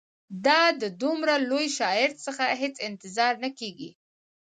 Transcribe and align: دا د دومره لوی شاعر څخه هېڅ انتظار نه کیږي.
دا 0.45 0.61
د 0.81 0.83
دومره 1.01 1.33
لوی 1.49 1.67
شاعر 1.77 2.09
څخه 2.25 2.45
هېڅ 2.61 2.75
انتظار 2.89 3.33
نه 3.43 3.49
کیږي. 3.59 3.89